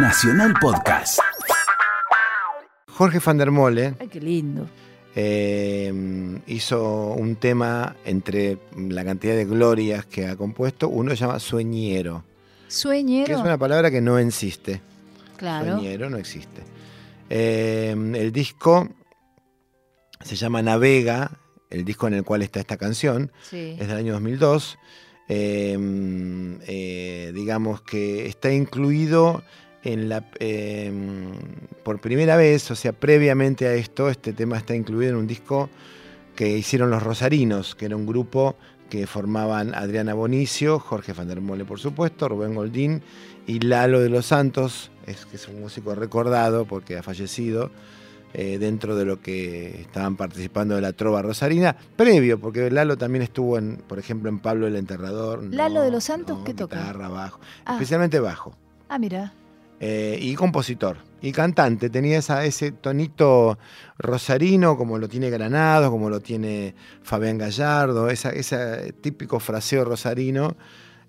[0.00, 1.18] Nacional Podcast.
[2.88, 4.68] Jorge van der Mole Ay, qué lindo.
[5.14, 5.92] eh,
[6.46, 12.24] hizo un tema entre la cantidad de glorias que ha compuesto, uno se llama Sueñero,
[12.66, 13.34] que Sueñero.
[13.36, 14.80] es una palabra que no existe.
[15.36, 15.74] Claro.
[15.78, 16.62] Sueñero no existe.
[17.30, 18.88] Eh, el disco
[20.22, 21.30] se llama Navega,
[21.70, 23.76] el disco en el cual está esta canción, Sí.
[23.78, 24.78] es del año 2002.
[25.30, 25.76] Eh,
[26.66, 29.42] eh, digamos que está incluido
[29.92, 30.92] en la eh,
[31.82, 35.70] por primera vez, o sea, previamente a esto, este tema está incluido en un disco
[36.36, 38.56] que hicieron los Rosarinos, que era un grupo
[38.90, 43.02] que formaban Adriana Bonicio, Jorge van der Mole, por supuesto, Rubén Goldín
[43.46, 47.70] y Lalo de los Santos, es, que es un músico recordado porque ha fallecido
[48.34, 53.22] eh, dentro de lo que estaban participando de la trova rosarina, previo, porque Lalo también
[53.22, 55.42] estuvo, en, por ejemplo, en Pablo el Enterrador.
[55.44, 56.76] ¿Lalo de los Santos qué toca?
[56.78, 57.72] Guitarra, bajo, Ah.
[57.72, 58.54] especialmente bajo.
[58.90, 59.32] Ah, mira.
[59.80, 61.88] Eh, y compositor y cantante.
[61.90, 63.58] Tenía esa, ese tonito
[63.98, 70.56] rosarino, como lo tiene Granado, como lo tiene Fabián Gallardo, esa, ese típico fraseo rosarino,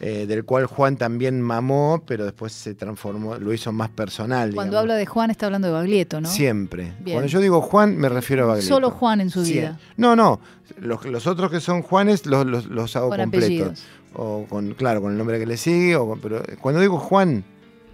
[0.00, 4.50] eh, del cual Juan también mamó, pero después se transformó, lo hizo más personal.
[4.54, 4.82] Cuando digamos.
[4.82, 6.28] habla de Juan está hablando de Baglietto, ¿no?
[6.28, 6.92] Siempre.
[7.00, 7.16] Bien.
[7.16, 8.74] Cuando yo digo Juan, me refiero a Baglietto.
[8.74, 9.54] Solo Juan en su Sí.
[9.54, 9.78] vida.
[9.96, 10.40] No, no.
[10.78, 13.44] Los, los otros que son Juanes los, los, los hago Con completos.
[13.46, 13.84] apellidos.
[14.14, 15.96] O con, claro, con el nombre que le sigue.
[15.96, 17.44] O con- pero cuando digo Juan,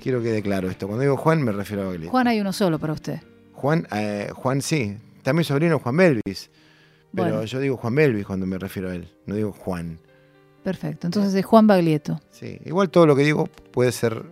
[0.03, 0.86] quiero que quede claro esto.
[0.86, 2.11] Cuando digo Juan, me refiero a Baglietto.
[2.11, 3.20] Juan hay uno solo para usted.
[3.53, 4.97] Juan, eh, Juan sí.
[5.22, 6.50] También sobrino Juan Belvis.
[7.14, 7.44] Pero Bueno.
[7.44, 9.09] yo digo Juan Belvis cuando me refiero a él.
[9.27, 9.98] No digo Juan.
[10.64, 11.06] Perfecto.
[11.06, 12.20] Entonces es Juan Baglietto.
[12.31, 12.59] Sí.
[12.64, 14.22] Igual todo lo que digo puede ser.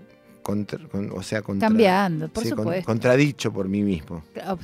[0.42, 2.86] contra- con- o sea, contra- Cambiando, por sí, con- supuesto.
[2.86, 4.24] contradicho por mí mismo.
[4.48, 4.56] Oh,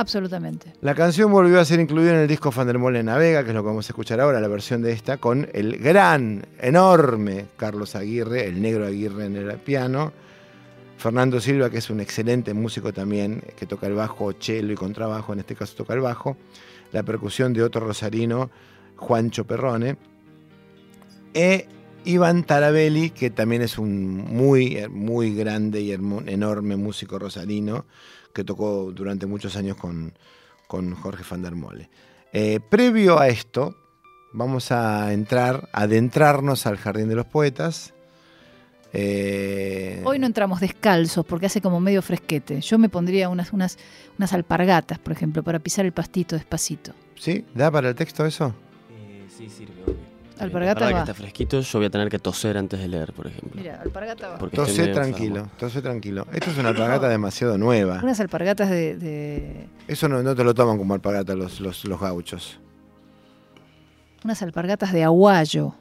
[0.00, 0.72] absolutamente.
[0.80, 3.54] La canción volvió a ser incluida en el disco Van der Mole Navega, que es
[3.54, 7.94] lo que vamos a escuchar ahora, la versión de esta, con el gran, enorme Carlos
[7.94, 10.12] Aguirre, el negro Aguirre en el piano.
[10.98, 15.32] Fernando Silva, que es un excelente músico también, que toca el bajo, cello y contrabajo,
[15.32, 16.36] en este caso toca el bajo.
[16.92, 18.50] La percusión de otro rosarino,
[18.96, 19.96] Juancho Perrone.
[21.32, 21.68] E
[22.04, 27.86] Iván Tarabelli, que también es un muy, muy grande y enorme músico rosarino,
[28.32, 30.12] que tocó durante muchos años con,
[30.66, 31.90] con Jorge van der Mole.
[32.32, 33.76] Eh, previo a esto,
[34.32, 37.92] vamos a entrar, a adentrarnos al Jardín de los Poetas.
[38.92, 42.60] Eh, Hoy no entramos descalzos porque hace como medio fresquete.
[42.60, 43.78] Yo me pondría unas, unas,
[44.18, 46.92] unas alpargatas, por ejemplo, para pisar el pastito despacito.
[47.16, 47.44] ¿Sí?
[47.54, 48.54] ¿Da para el texto eso?
[48.90, 49.99] Eh, sí, sirve.
[50.44, 50.96] Alpargata para va.
[51.04, 53.52] que está fresquito, yo voy a tener que toser antes de leer, por ejemplo.
[53.54, 54.38] Mira, alpargata va.
[54.38, 56.26] Porque medio tranquilo, tose tranquilo.
[56.32, 58.00] Esto es una alpargata demasiado nueva.
[58.02, 62.00] Unas alpargatas de, de- Eso no, no te lo toman como alpargata los, los, los
[62.00, 62.58] gauchos.
[64.24, 65.74] unas alpargatas de aguayo,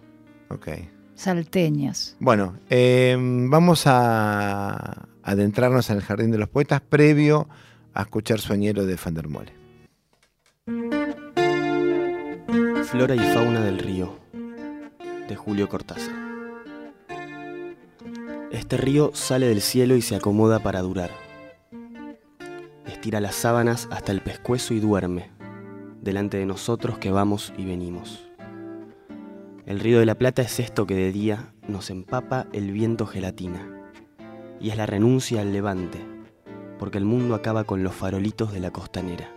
[0.49, 0.67] Ok.
[1.15, 2.15] salteñas.
[2.19, 7.47] Bueno, eh, vamos a adentrarnos en el Jardín de los Poetas previo
[7.93, 9.53] a escuchar Sueñero de Van der Mole.
[12.85, 14.17] Flora y fauna del río,
[15.29, 16.13] de Julio Cortázar.
[18.51, 21.11] Este río sale del cielo y se acomoda para durar.
[22.87, 25.29] Estira las sábanas hasta el pescuezo y duerme,
[26.01, 28.27] delante de nosotros que vamos y venimos.
[29.67, 33.69] El río de la Plata es esto que de día nos empapa el viento gelatina,
[34.59, 35.99] y es la renuncia al levante,
[36.79, 39.29] porque el mundo acaba con los farolitos de la costanera.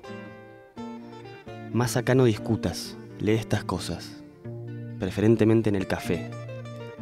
[1.70, 4.21] Más acá no discutas, lee estas cosas,
[5.02, 6.30] preferentemente en el café,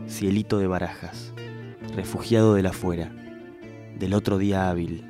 [0.09, 1.35] cielito de barajas,
[1.95, 3.13] refugiado del afuera,
[3.99, 5.05] del otro día hábil,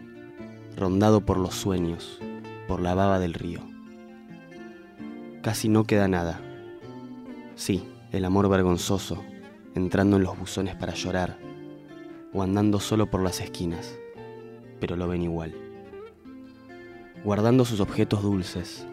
[0.76, 2.18] rondado por los sueños,
[2.66, 3.60] por la baba del río.
[5.40, 6.40] Casi no queda nada.
[7.54, 9.22] Sí, el amor vergonzoso,
[9.76, 11.38] entrando en los buzones para llorar,
[12.32, 13.96] o andando solo por las esquinas,
[14.80, 15.54] pero lo ven igual.
[17.22, 18.84] Guardando sus objetos dulces,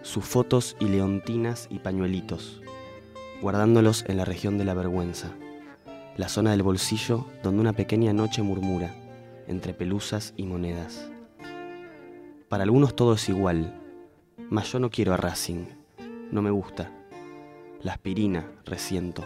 [0.00, 2.62] sus fotos y leontinas y pañuelitos,
[3.42, 5.32] guardándolos en la región de la vergüenza,
[6.16, 8.94] la zona del bolsillo donde una pequeña noche murmura,
[9.48, 11.10] entre pelusas y monedas.
[12.48, 13.74] Para algunos todo es igual,
[14.48, 15.64] mas yo no quiero a Racing,
[16.30, 16.92] no me gusta.
[17.82, 19.24] La aspirina, resiento.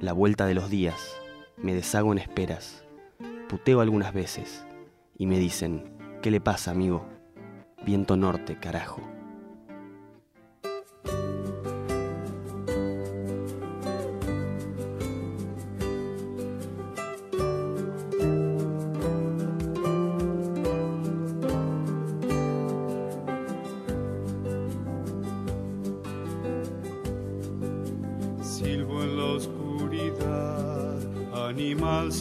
[0.00, 1.14] La vuelta de los días,
[1.58, 2.84] me deshago en esperas.
[3.48, 4.64] Puteo algunas veces
[5.18, 7.04] y me dicen, ¿qué le pasa, amigo?
[7.84, 9.02] Viento norte, carajo.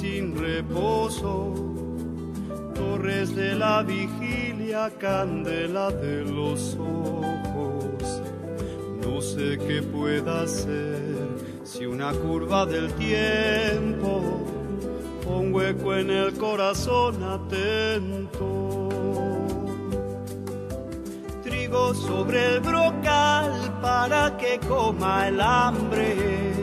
[0.07, 1.53] Sin reposo,
[2.73, 8.21] torres de la vigilia, candela de los ojos.
[9.03, 11.27] No sé qué pueda ser
[11.63, 14.11] si una curva del tiempo
[15.25, 18.89] un hueco en el corazón atento.
[21.43, 23.51] Trigo sobre el brocal
[23.81, 26.57] para que coma el hambre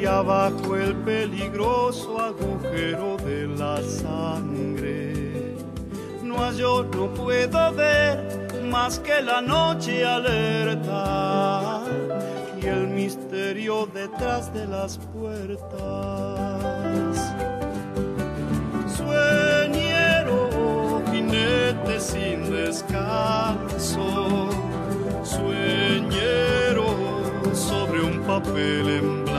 [0.00, 5.56] y abajo el peligroso agujero de la sangre.
[6.22, 11.82] No yo no puedo ver más que la noche alerta
[12.62, 15.70] y el misterio detrás de las puertas.
[18.96, 20.48] Sueñero,
[21.10, 24.48] jinete sin descanso,
[25.24, 26.86] sueñero
[27.52, 29.29] sobre un papel en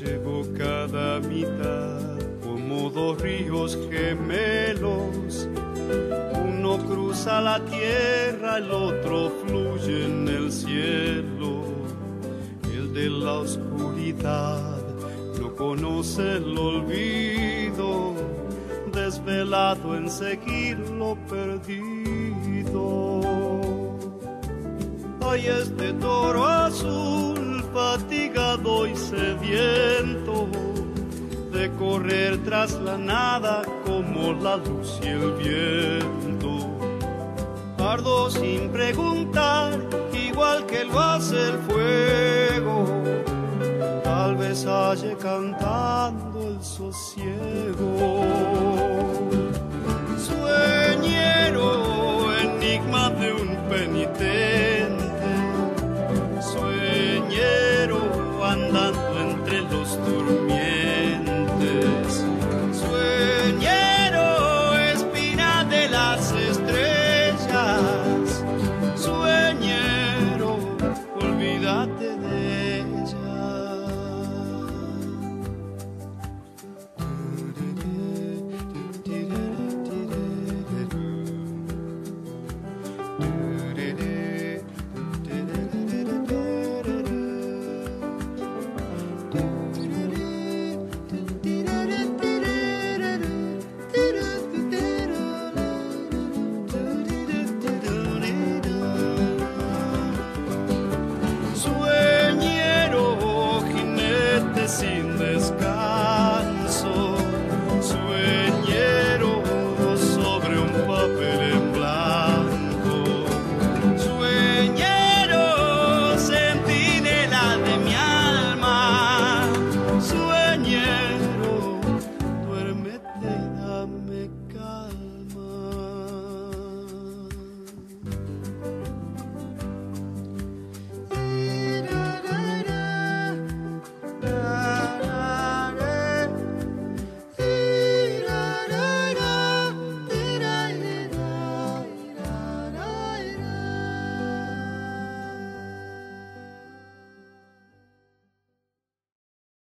[0.00, 2.00] Llevo cada mitad
[2.42, 5.46] como dos ríos gemelos.
[6.42, 11.64] Uno cruza la tierra, el otro fluye en el cielo.
[12.72, 14.78] El de la oscuridad
[15.38, 18.14] no conoce el olvido,
[18.94, 23.20] desvelado en seguir lo perdido.
[25.20, 27.39] Hay este toro azul,
[27.80, 30.48] fatigado y sediento,
[31.50, 36.52] de correr tras la nada como la luz y el viento.
[37.78, 39.80] Ardo sin preguntar,
[40.12, 42.76] igual que lo hace el fuego.
[44.04, 47.88] Tal vez halle cantando el sosiego.